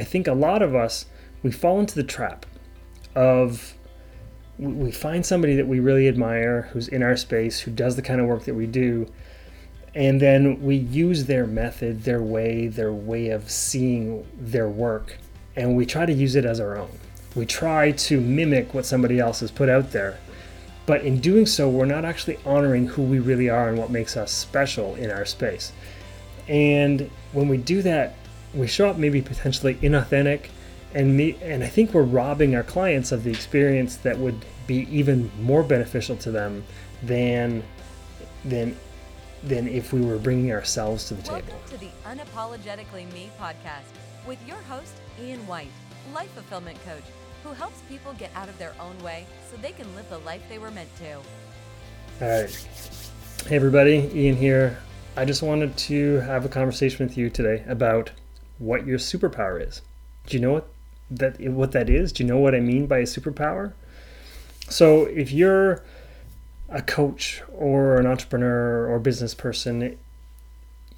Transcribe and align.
I 0.00 0.04
think 0.04 0.26
a 0.26 0.32
lot 0.32 0.62
of 0.62 0.74
us, 0.74 1.04
we 1.42 1.52
fall 1.52 1.78
into 1.78 1.94
the 1.94 2.02
trap 2.02 2.46
of 3.14 3.74
we 4.58 4.90
find 4.90 5.26
somebody 5.26 5.56
that 5.56 5.66
we 5.66 5.78
really 5.78 6.08
admire 6.08 6.62
who's 6.72 6.88
in 6.88 7.02
our 7.02 7.18
space, 7.18 7.60
who 7.60 7.70
does 7.70 7.96
the 7.96 8.02
kind 8.02 8.18
of 8.18 8.26
work 8.26 8.44
that 8.44 8.54
we 8.54 8.64
do, 8.64 9.06
and 9.94 10.18
then 10.18 10.62
we 10.62 10.76
use 10.76 11.26
their 11.26 11.46
method, 11.46 12.04
their 12.04 12.22
way, 12.22 12.66
their 12.66 12.94
way 12.94 13.28
of 13.28 13.50
seeing 13.50 14.26
their 14.38 14.70
work, 14.70 15.18
and 15.54 15.76
we 15.76 15.84
try 15.84 16.06
to 16.06 16.12
use 16.14 16.34
it 16.34 16.46
as 16.46 16.60
our 16.60 16.78
own. 16.78 16.90
We 17.34 17.44
try 17.44 17.92
to 17.92 18.20
mimic 18.22 18.72
what 18.72 18.86
somebody 18.86 19.18
else 19.18 19.40
has 19.40 19.50
put 19.50 19.68
out 19.68 19.92
there. 19.92 20.18
But 20.86 21.02
in 21.02 21.20
doing 21.20 21.44
so, 21.44 21.68
we're 21.68 21.84
not 21.84 22.06
actually 22.06 22.38
honoring 22.46 22.86
who 22.86 23.02
we 23.02 23.18
really 23.18 23.50
are 23.50 23.68
and 23.68 23.76
what 23.76 23.90
makes 23.90 24.16
us 24.16 24.32
special 24.32 24.94
in 24.94 25.10
our 25.10 25.26
space. 25.26 25.72
And 26.48 27.10
when 27.32 27.48
we 27.48 27.58
do 27.58 27.82
that, 27.82 28.14
we 28.54 28.66
show 28.66 28.88
up 28.88 28.96
maybe 28.96 29.22
potentially 29.22 29.74
inauthentic, 29.76 30.46
and 30.94 31.16
me, 31.16 31.36
and 31.42 31.62
I 31.62 31.68
think 31.68 31.94
we're 31.94 32.02
robbing 32.02 32.54
our 32.54 32.62
clients 32.62 33.12
of 33.12 33.24
the 33.24 33.30
experience 33.30 33.96
that 33.96 34.18
would 34.18 34.44
be 34.66 34.88
even 34.90 35.30
more 35.40 35.62
beneficial 35.62 36.16
to 36.18 36.30
them 36.30 36.64
than 37.02 37.62
than 38.44 38.76
than 39.42 39.68
if 39.68 39.92
we 39.92 40.00
were 40.00 40.18
bringing 40.18 40.52
ourselves 40.52 41.06
to 41.08 41.14
the 41.14 41.30
Welcome 41.30 41.46
table. 41.48 41.60
to 41.68 41.76
the 41.78 41.88
Unapologetically 42.04 43.10
Me 43.12 43.30
podcast 43.40 43.88
with 44.26 44.38
your 44.46 44.58
host, 44.58 44.94
Ian 45.20 45.46
White, 45.46 45.70
life 46.12 46.30
fulfillment 46.32 46.78
coach, 46.84 47.04
who 47.42 47.52
helps 47.52 47.80
people 47.88 48.12
get 48.14 48.30
out 48.34 48.48
of 48.48 48.58
their 48.58 48.74
own 48.80 48.98
way 49.02 49.26
so 49.50 49.56
they 49.58 49.72
can 49.72 49.94
live 49.94 50.08
the 50.10 50.18
life 50.18 50.42
they 50.48 50.58
were 50.58 50.70
meant 50.70 50.94
to. 50.98 51.14
All 51.14 52.42
right. 52.42 52.68
Hey, 53.46 53.56
everybody. 53.56 54.10
Ian 54.14 54.36
here. 54.36 54.78
I 55.16 55.24
just 55.24 55.42
wanted 55.42 55.76
to 55.76 56.16
have 56.20 56.44
a 56.44 56.48
conversation 56.48 57.06
with 57.06 57.16
you 57.16 57.30
today 57.30 57.64
about 57.66 58.10
what 58.60 58.86
your 58.86 58.98
superpower 58.98 59.66
is. 59.66 59.82
Do 60.26 60.36
you 60.36 60.40
know 60.40 60.52
what 60.52 60.68
that 61.10 61.40
what 61.40 61.72
that 61.72 61.90
is? 61.90 62.12
Do 62.12 62.22
you 62.22 62.28
know 62.28 62.38
what 62.38 62.54
I 62.54 62.60
mean 62.60 62.86
by 62.86 62.98
a 62.98 63.02
superpower? 63.02 63.72
So, 64.68 65.06
if 65.06 65.32
you're 65.32 65.82
a 66.68 66.80
coach 66.80 67.42
or 67.52 67.96
an 67.96 68.06
entrepreneur 68.06 68.86
or 68.86 69.00
business 69.00 69.34
person, 69.34 69.98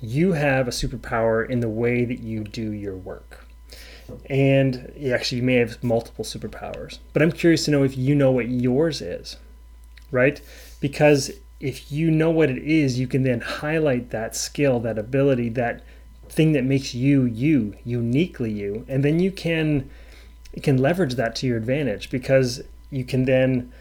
you 0.03 0.33
have 0.33 0.69
a 0.69 0.73
superpower 0.73 1.49
in 1.49 1.61
the 1.61 1.69
way 1.69 2.05
that 2.05 2.19
you 2.19 2.45
do 2.45 2.73
your 2.73 2.97
work. 2.97 3.47
And 4.29 4.93
actually, 5.11 5.39
you 5.39 5.45
may 5.45 5.55
have 5.55 5.83
multiple 5.83 6.25
superpowers. 6.25 6.99
But 7.15 7.23
I'm 7.23 7.33
curious 7.33 7.65
to 7.65 7.71
know 7.71 7.83
if 7.83 7.97
you 7.97 8.15
know 8.15 8.31
what 8.31 8.49
yours 8.49 9.01
is, 9.01 9.37
right? 10.11 10.39
Because 10.81 11.31
if 11.61 11.91
you 11.91 12.11
know 12.11 12.31
what 12.31 12.51
it 12.51 12.59
is, 12.59 12.99
you 12.99 13.07
can 13.07 13.23
then 13.23 13.41
highlight 13.41 14.11
that 14.11 14.37
skill, 14.37 14.81
that 14.81 14.99
ability, 14.99 15.49
that 15.51 15.83
thing 16.33 16.53
that 16.53 16.65
makes 16.65 16.95
you 16.95 17.25
you, 17.25 17.75
uniquely 17.85 18.51
you, 18.51 18.85
and 18.89 19.05
then 19.05 19.21
you 19.21 19.31
can 19.31 19.91
can 20.63 20.77
leverage 20.79 21.15
that 21.15 21.35
to 21.37 21.47
your 21.47 21.57
advantage 21.57 22.11
because 22.11 22.63
you 22.91 23.05
can 23.05 23.25
then 23.25 23.73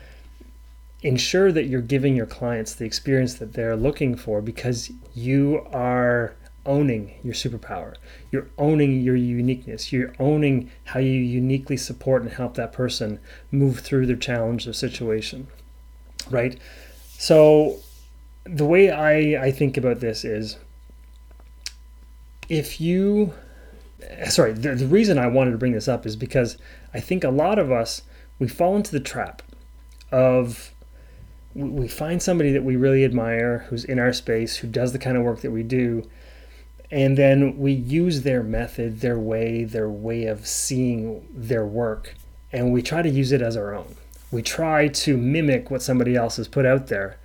ensure 1.02 1.52
that 1.52 1.66
you're 1.66 1.82
giving 1.82 2.16
your 2.16 2.26
clients 2.26 2.76
the 2.76 2.86
experience 2.86 3.36
that 3.36 3.54
they're 3.54 3.76
looking 3.76 4.16
for 4.16 4.42
because 4.42 4.92
you 5.14 5.66
are 5.74 6.34
owning 6.66 7.14
your 7.24 7.34
superpower. 7.34 7.96
You're 8.32 8.48
owning 8.58 9.02
your 9.02 9.16
uniqueness. 9.16 9.92
You're 9.92 10.14
owning 10.20 10.72
how 10.86 11.00
you 11.00 11.12
uniquely 11.12 11.76
support 11.76 12.22
and 12.22 12.32
help 12.32 12.54
that 12.56 12.72
person 12.72 13.20
move 13.52 13.80
through 13.80 14.06
their 14.06 14.16
challenge 14.16 14.68
or 14.68 14.74
situation. 14.74 15.48
Right? 16.30 16.60
So 17.18 17.80
the 18.44 18.66
way 18.66 18.92
I, 18.92 19.46
I 19.46 19.52
think 19.52 19.76
about 19.76 20.00
this 20.00 20.24
is 20.24 20.58
if 22.52 22.82
you 22.82 23.34
sorry, 24.30 24.52
the, 24.52 24.76
the 24.76 24.88
reason 24.88 25.18
I 25.18 25.28
wanted 25.28 25.52
to 25.52 25.58
bring 25.58 25.72
this 25.72 25.88
up 25.88 26.06
is 26.06 26.16
because 26.16 26.58
I 26.94 27.00
think 27.00 27.24
a 27.24 27.30
lot 27.30 27.58
of 27.58 27.72
us 27.72 28.02
we 28.40 28.48
fall 28.48 28.76
into 28.76 28.92
the 28.92 29.00
trap 29.00 29.42
of 30.12 30.74
we 31.54 31.88
find 31.88 32.22
somebody 32.22 32.52
that 32.52 32.64
we 32.64 32.76
really 32.76 33.06
admire 33.06 33.66
who's 33.70 33.86
in 33.86 34.00
our 34.00 34.12
space 34.14 34.58
who 34.58 34.68
does 34.68 34.92
the 34.92 35.00
kind 35.00 35.18
of 35.18 35.24
work 35.24 35.42
that 35.42 35.52
we 35.52 35.64
do 35.64 36.10
and 36.90 37.18
then 37.18 37.58
we 37.58 37.72
use 37.72 38.24
their 38.24 38.44
method 38.44 39.00
their 39.00 39.20
way 39.20 39.64
their 39.64 39.90
way 39.90 40.26
of 40.26 40.46
seeing 40.46 41.26
their 41.34 41.66
work 41.66 42.16
and 42.52 42.74
we 42.74 42.82
try 42.82 43.02
to 43.02 43.10
use 43.10 43.32
it 43.32 43.42
as 43.42 43.56
our 43.56 43.74
own. 43.74 43.96
We 44.30 44.42
try 44.42 44.88
to 44.90 45.18
mimic 45.18 45.72
what 45.72 45.82
somebody 45.82 46.16
else 46.16 46.38
has 46.38 46.48
put 46.48 46.66
out 46.66 46.88
there 46.88 47.18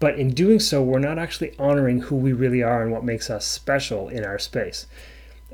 but 0.00 0.18
in 0.18 0.30
doing 0.32 0.60
so 0.60 0.82
we're 0.82 0.98
not 0.98 1.18
actually 1.18 1.54
honoring 1.58 2.02
who 2.02 2.16
we 2.16 2.32
really 2.32 2.62
are 2.62 2.82
and 2.82 2.92
what 2.92 3.04
makes 3.04 3.30
us 3.30 3.46
special 3.46 4.08
in 4.08 4.24
our 4.24 4.38
space 4.38 4.86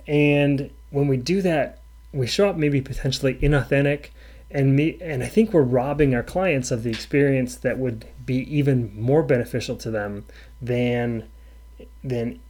and 0.06 0.70
when 0.90 1.08
we 1.08 1.16
do 1.16 1.42
that 1.42 1.80
we 2.12 2.26
show 2.26 2.48
up 2.48 2.56
maybe 2.56 2.80
potentially 2.80 3.34
inauthentic 3.36 4.08
and 4.54 4.76
me 4.76 4.96
and 5.00 5.22
I 5.22 5.26
think 5.26 5.52
we're 5.52 5.62
robbing 5.62 6.14
our 6.14 6.22
clients 6.22 6.70
of 6.70 6.84
the 6.84 6.90
experience 6.90 7.56
that 7.56 7.78
would 7.78 8.06
be 8.24 8.36
even 8.56 8.92
more 8.98 9.22
beneficial 9.22 9.76
to 9.76 9.90
them 9.90 10.24
than 10.62 11.28
than 12.02 12.40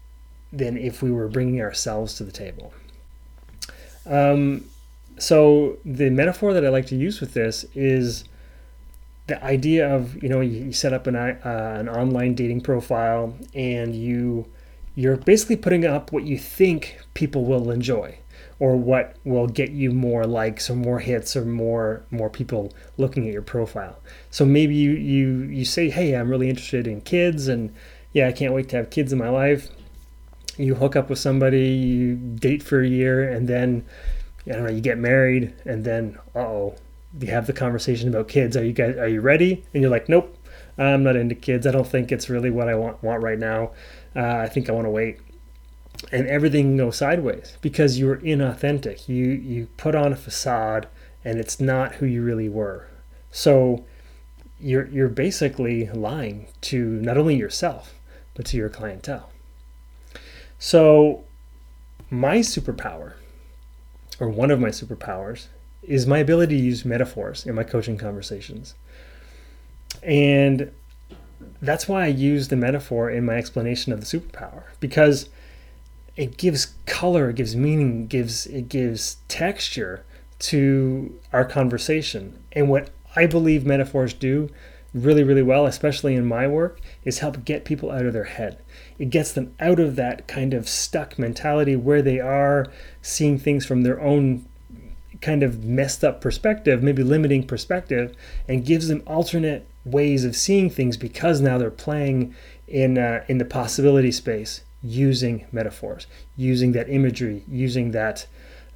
than 0.52 0.76
if 0.76 1.02
we 1.02 1.10
were 1.10 1.28
bringing 1.28 1.60
ourselves 1.60 2.14
to 2.14 2.24
the 2.24 2.30
table. 2.30 2.72
Um, 4.06 4.66
so 5.18 5.78
the 5.84 6.10
metaphor 6.10 6.52
that 6.52 6.64
I 6.64 6.68
like 6.68 6.86
to 6.88 6.96
use 6.96 7.20
with 7.20 7.34
this 7.34 7.64
is 7.74 8.24
the 9.26 9.42
idea 9.42 9.88
of 9.88 10.22
you 10.22 10.28
know 10.28 10.40
you, 10.40 10.72
set 10.72 10.92
up 10.92 11.06
an 11.06 11.16
uh, 11.16 11.38
an 11.44 11.88
online 11.88 12.34
dating 12.34 12.60
profile 12.60 13.34
and 13.54 13.94
you 13.96 14.46
you're 14.94 15.16
basically 15.16 15.56
putting 15.56 15.84
up 15.84 16.12
what 16.12 16.24
you 16.24 16.38
think 16.38 16.98
people 17.14 17.44
will 17.44 17.70
enjoy 17.70 18.16
or 18.58 18.76
what 18.76 19.16
will 19.24 19.46
get 19.46 19.70
you 19.70 19.90
more 19.90 20.26
likes 20.26 20.70
or 20.70 20.76
more 20.76 21.00
hits 21.00 21.36
or 21.36 21.44
more 21.44 22.04
more 22.10 22.30
people 22.30 22.72
looking 22.96 23.26
at 23.26 23.32
your 23.32 23.42
profile. 23.42 23.98
So 24.30 24.44
maybe 24.44 24.74
you 24.74 24.90
you 24.92 25.42
you 25.44 25.64
say, 25.64 25.90
"Hey, 25.90 26.14
I'm 26.14 26.28
really 26.28 26.48
interested 26.48 26.86
in 26.86 27.00
kids 27.00 27.48
and 27.48 27.74
yeah, 28.12 28.28
I 28.28 28.32
can't 28.32 28.54
wait 28.54 28.68
to 28.70 28.76
have 28.76 28.90
kids 28.90 29.12
in 29.12 29.18
my 29.18 29.30
life." 29.30 29.68
You 30.56 30.76
hook 30.76 30.94
up 30.94 31.10
with 31.10 31.18
somebody, 31.18 31.66
you 31.70 32.14
date 32.14 32.62
for 32.62 32.80
a 32.80 32.86
year 32.86 33.28
and 33.28 33.48
then 33.48 33.84
I 34.46 34.52
don't 34.52 34.64
know, 34.64 34.70
you 34.70 34.80
get 34.80 34.98
married 34.98 35.52
and 35.64 35.84
then 35.84 36.18
uh-oh, 36.34 36.76
you 37.18 37.28
have 37.28 37.46
the 37.46 37.52
conversation 37.52 38.08
about 38.08 38.28
kids. 38.28 38.56
Are 38.56 38.64
you 38.64 38.72
guys 38.72 38.96
are 38.96 39.08
you 39.08 39.20
ready? 39.20 39.64
And 39.72 39.82
you're 39.82 39.90
like, 39.90 40.08
"Nope. 40.08 40.36
I'm 40.76 41.04
not 41.04 41.14
into 41.16 41.34
kids. 41.34 41.66
I 41.66 41.70
don't 41.70 41.86
think 41.86 42.10
it's 42.10 42.28
really 42.28 42.50
what 42.50 42.68
I 42.68 42.74
want 42.74 43.02
want 43.02 43.22
right 43.22 43.38
now. 43.38 43.72
Uh, 44.16 44.38
I 44.38 44.48
think 44.48 44.68
I 44.68 44.72
want 44.72 44.86
to 44.86 44.90
wait." 44.90 45.20
and 46.12 46.26
everything 46.26 46.76
goes 46.76 46.96
sideways 46.96 47.56
because 47.60 47.98
you're 47.98 48.16
inauthentic. 48.18 49.08
You 49.08 49.26
you 49.26 49.68
put 49.76 49.94
on 49.94 50.12
a 50.12 50.16
facade 50.16 50.88
and 51.24 51.38
it's 51.38 51.60
not 51.60 51.96
who 51.96 52.06
you 52.06 52.22
really 52.22 52.48
were. 52.48 52.88
So 53.30 53.84
you're 54.60 54.86
you're 54.88 55.08
basically 55.08 55.88
lying 55.88 56.48
to 56.62 56.84
not 57.00 57.18
only 57.18 57.36
yourself 57.36 57.94
but 58.34 58.46
to 58.46 58.56
your 58.56 58.68
clientele. 58.68 59.30
So 60.58 61.24
my 62.10 62.38
superpower 62.38 63.14
or 64.20 64.28
one 64.28 64.50
of 64.50 64.60
my 64.60 64.68
superpowers 64.68 65.46
is 65.86 66.06
my 66.06 66.18
ability 66.18 66.56
to 66.56 66.62
use 66.62 66.84
metaphors 66.84 67.46
in 67.46 67.54
my 67.54 67.64
coaching 67.64 67.96
conversations. 67.96 68.74
And 70.02 70.72
that's 71.60 71.88
why 71.88 72.04
I 72.04 72.08
use 72.08 72.48
the 72.48 72.56
metaphor 72.56 73.10
in 73.10 73.24
my 73.24 73.36
explanation 73.36 73.92
of 73.92 74.00
the 74.00 74.06
superpower 74.06 74.64
because 74.80 75.28
it 76.16 76.36
gives 76.36 76.74
color, 76.86 77.30
it 77.30 77.36
gives 77.36 77.56
meaning, 77.56 78.02
it 78.02 78.08
gives 78.08 78.46
it 78.46 78.68
gives 78.68 79.16
texture 79.28 80.04
to 80.40 81.18
our 81.32 81.44
conversation. 81.44 82.42
And 82.52 82.68
what 82.68 82.90
I 83.16 83.26
believe 83.26 83.64
metaphors 83.64 84.12
do 84.12 84.50
really, 84.92 85.24
really 85.24 85.42
well, 85.42 85.66
especially 85.66 86.14
in 86.14 86.24
my 86.24 86.46
work, 86.46 86.80
is 87.04 87.18
help 87.18 87.44
get 87.44 87.64
people 87.64 87.90
out 87.90 88.06
of 88.06 88.12
their 88.12 88.24
head. 88.24 88.58
It 88.98 89.10
gets 89.10 89.32
them 89.32 89.54
out 89.58 89.80
of 89.80 89.96
that 89.96 90.28
kind 90.28 90.54
of 90.54 90.68
stuck 90.68 91.18
mentality 91.18 91.74
where 91.74 92.00
they 92.00 92.20
are 92.20 92.66
seeing 93.02 93.38
things 93.38 93.66
from 93.66 93.82
their 93.82 94.00
own 94.00 94.46
kind 95.24 95.42
of 95.42 95.64
messed 95.64 96.04
up 96.04 96.20
perspective, 96.20 96.82
maybe 96.82 97.02
limiting 97.02 97.46
perspective, 97.46 98.14
and 98.46 98.66
gives 98.66 98.88
them 98.88 99.02
alternate 99.06 99.66
ways 99.84 100.24
of 100.24 100.36
seeing 100.36 100.68
things 100.68 100.96
because 100.96 101.40
now 101.40 101.56
they're 101.56 101.70
playing 101.70 102.34
in 102.68 102.98
uh, 102.98 103.24
in 103.26 103.38
the 103.38 103.44
possibility 103.44 104.12
space 104.12 104.60
using 104.82 105.46
metaphors, 105.50 106.06
using 106.36 106.72
that 106.72 106.90
imagery, 106.90 107.42
using 107.48 107.92
that 107.92 108.26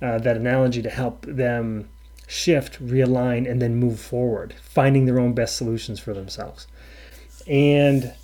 uh, 0.01 0.19
that 0.19 0.37
analogy 0.37 0.81
to 0.81 0.91
help 0.91 1.27
them 1.27 1.89
shift, 2.27 2.83
realign, 2.85 3.51
and 3.51 3.61
then 3.61 3.77
move 3.77 4.01
forward, 4.01 4.55
finding 4.63 5.05
their 5.05 5.19
own 5.19 5.33
best 5.35 5.57
solutions 5.57 6.01
for 6.01 6.15
themselves. 6.15 6.67
And 7.47 8.15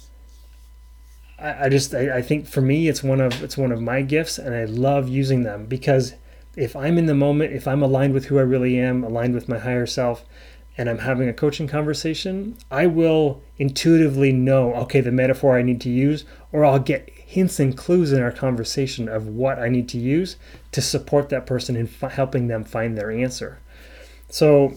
I, 1.38 1.66
I 1.66 1.68
just 1.68 1.94
I, 1.94 2.18
I 2.18 2.22
think 2.22 2.46
for 2.46 2.62
me 2.62 2.88
it's 2.88 3.02
one 3.02 3.20
of 3.20 3.42
it's 3.42 3.58
one 3.58 3.72
of 3.72 3.82
my 3.82 4.00
gifts, 4.00 4.38
and 4.38 4.54
I 4.54 4.64
love 4.64 5.08
using 5.08 5.42
them 5.42 5.66
because 5.66 6.14
if 6.56 6.76
I'm 6.76 6.98
in 6.98 7.06
the 7.06 7.14
moment, 7.14 7.52
if 7.52 7.66
I'm 7.66 7.82
aligned 7.82 8.14
with 8.14 8.26
who 8.26 8.38
I 8.38 8.42
really 8.42 8.78
am, 8.78 9.02
aligned 9.04 9.34
with 9.34 9.48
my 9.48 9.58
higher 9.58 9.86
self, 9.86 10.24
and 10.76 10.88
I'm 10.88 10.98
having 10.98 11.28
a 11.28 11.32
coaching 11.32 11.68
conversation, 11.68 12.56
I 12.70 12.86
will 12.86 13.42
intuitively 13.58 14.32
know, 14.32 14.74
okay, 14.74 15.00
the 15.00 15.12
metaphor 15.12 15.56
I 15.56 15.62
need 15.62 15.80
to 15.82 15.90
use, 15.90 16.24
or 16.50 16.64
I'll 16.64 16.80
get 16.80 17.10
hints 17.10 17.60
and 17.60 17.76
clues 17.76 18.12
in 18.12 18.22
our 18.22 18.32
conversation 18.32 19.08
of 19.08 19.28
what 19.28 19.58
I 19.58 19.68
need 19.68 19.88
to 19.90 19.98
use 19.98 20.36
to 20.72 20.80
support 20.80 21.28
that 21.28 21.46
person 21.46 21.76
in 21.76 21.86
fi- 21.86 22.08
helping 22.08 22.48
them 22.48 22.64
find 22.64 22.96
their 22.96 23.10
answer. 23.10 23.60
So 24.28 24.74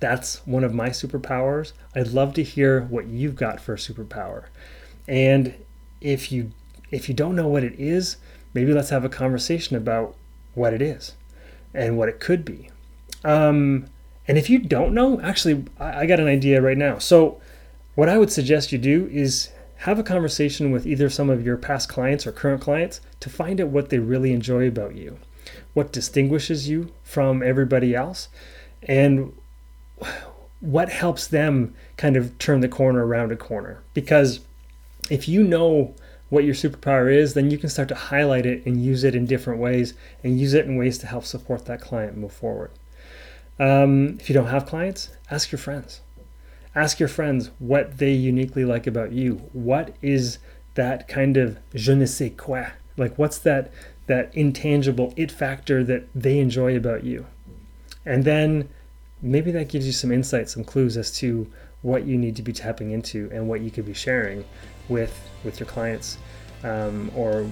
that's 0.00 0.46
one 0.46 0.64
of 0.64 0.74
my 0.74 0.88
superpowers. 0.88 1.72
I'd 1.94 2.08
love 2.08 2.34
to 2.34 2.42
hear 2.42 2.82
what 2.82 3.06
you've 3.06 3.36
got 3.36 3.60
for 3.60 3.74
a 3.74 3.78
superpower. 3.78 4.46
And 5.06 5.54
if 6.00 6.32
you 6.32 6.52
if 6.90 7.08
you 7.08 7.14
don't 7.14 7.36
know 7.36 7.46
what 7.46 7.62
it 7.62 7.78
is, 7.78 8.16
maybe 8.52 8.72
let's 8.72 8.90
have 8.90 9.04
a 9.04 9.08
conversation 9.08 9.76
about 9.76 10.16
what 10.54 10.74
it 10.74 10.82
is 10.82 11.14
and 11.74 11.96
what 11.96 12.08
it 12.08 12.20
could 12.20 12.44
be. 12.44 12.70
Um, 13.24 13.86
and 14.26 14.38
if 14.38 14.48
you 14.48 14.58
don't 14.58 14.94
know, 14.94 15.20
actually, 15.20 15.64
I, 15.78 16.00
I 16.00 16.06
got 16.06 16.20
an 16.20 16.28
idea 16.28 16.62
right 16.62 16.78
now. 16.78 16.98
So, 16.98 17.40
what 17.94 18.08
I 18.08 18.18
would 18.18 18.30
suggest 18.30 18.72
you 18.72 18.78
do 18.78 19.08
is 19.10 19.50
have 19.78 19.98
a 19.98 20.02
conversation 20.02 20.70
with 20.70 20.86
either 20.86 21.10
some 21.10 21.30
of 21.30 21.44
your 21.44 21.56
past 21.56 21.88
clients 21.88 22.26
or 22.26 22.32
current 22.32 22.60
clients 22.60 23.00
to 23.18 23.28
find 23.28 23.60
out 23.60 23.68
what 23.68 23.88
they 23.88 23.98
really 23.98 24.32
enjoy 24.32 24.68
about 24.68 24.94
you, 24.94 25.18
what 25.74 25.92
distinguishes 25.92 26.68
you 26.68 26.92
from 27.02 27.42
everybody 27.42 27.94
else, 27.94 28.28
and 28.82 29.32
what 30.60 30.90
helps 30.90 31.26
them 31.26 31.74
kind 31.96 32.16
of 32.16 32.38
turn 32.38 32.60
the 32.60 32.68
corner 32.68 33.04
around 33.06 33.32
a 33.32 33.36
corner. 33.36 33.82
Because 33.94 34.40
if 35.10 35.28
you 35.28 35.42
know 35.42 35.94
what 36.30 36.44
your 36.44 36.54
superpower 36.54 37.12
is, 37.12 37.34
then 37.34 37.50
you 37.50 37.58
can 37.58 37.68
start 37.68 37.88
to 37.88 37.94
highlight 37.94 38.46
it 38.46 38.64
and 38.64 38.82
use 38.82 39.04
it 39.04 39.14
in 39.14 39.26
different 39.26 39.60
ways 39.60 39.94
and 40.24 40.40
use 40.40 40.54
it 40.54 40.64
in 40.64 40.76
ways 40.76 40.96
to 40.98 41.06
help 41.06 41.24
support 41.24 41.66
that 41.66 41.80
client 41.80 42.16
move 42.16 42.32
forward. 42.32 42.70
Um, 43.58 44.16
if 44.18 44.30
you 44.30 44.34
don't 44.34 44.46
have 44.46 44.64
clients, 44.64 45.10
ask 45.30 45.52
your 45.52 45.58
friends 45.58 46.00
ask 46.74 47.00
your 47.00 47.08
friends 47.08 47.50
what 47.58 47.98
they 47.98 48.12
uniquely 48.12 48.64
like 48.64 48.86
about 48.86 49.12
you. 49.12 49.42
What 49.52 49.94
is 50.02 50.38
that 50.74 51.08
kind 51.08 51.36
of 51.36 51.58
je 51.74 51.94
ne 51.94 52.06
sais 52.06 52.32
quoi? 52.36 52.66
Like 52.96 53.16
what's 53.18 53.38
that 53.38 53.72
that 54.06 54.34
intangible 54.34 55.14
it 55.16 55.30
factor 55.30 55.84
that 55.84 56.08
they 56.14 56.38
enjoy 56.38 56.76
about 56.76 57.04
you? 57.04 57.26
And 58.04 58.24
then 58.24 58.68
maybe 59.22 59.50
that 59.52 59.68
gives 59.68 59.86
you 59.86 59.92
some 59.92 60.10
insight, 60.10 60.48
some 60.48 60.64
clues 60.64 60.96
as 60.96 61.12
to 61.18 61.50
what 61.82 62.06
you 62.06 62.18
need 62.18 62.36
to 62.36 62.42
be 62.42 62.52
tapping 62.52 62.90
into 62.90 63.28
and 63.32 63.48
what 63.48 63.60
you 63.60 63.70
could 63.70 63.86
be 63.86 63.94
sharing 63.94 64.44
with 64.88 65.28
with 65.44 65.58
your 65.58 65.66
clients 65.66 66.18
um, 66.64 67.10
or 67.14 67.46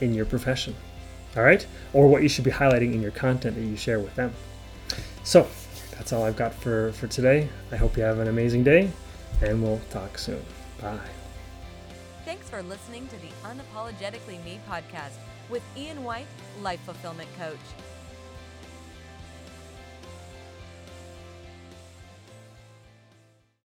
in 0.00 0.14
your 0.14 0.24
profession. 0.24 0.74
All 1.36 1.42
right, 1.42 1.66
or 1.92 2.08
what 2.08 2.22
you 2.22 2.28
should 2.30 2.44
be 2.44 2.50
highlighting 2.50 2.94
in 2.94 3.02
your 3.02 3.10
content 3.10 3.56
that 3.56 3.62
you 3.62 3.76
share 3.76 4.00
with 4.00 4.14
them. 4.14 4.32
So 5.22 5.46
that's 5.92 6.12
all 6.12 6.22
I've 6.22 6.36
got 6.36 6.54
for, 6.54 6.92
for 6.92 7.08
today. 7.08 7.48
I 7.72 7.76
hope 7.76 7.96
you 7.96 8.02
have 8.02 8.20
an 8.20 8.28
amazing 8.28 8.64
day, 8.64 8.90
and 9.42 9.62
we'll 9.62 9.80
talk 9.90 10.16
soon. 10.16 10.42
Bye. 10.80 10.98
Thanks 12.24 12.48
for 12.48 12.62
listening 12.62 13.06
to 13.08 13.16
the 13.16 13.28
Unapologetically 13.44 14.42
Me 14.44 14.58
podcast 14.68 15.18
with 15.50 15.62
Ian 15.76 16.04
White, 16.04 16.26
Life 16.62 16.80
Fulfillment 16.80 17.28
Coach. 17.38 17.58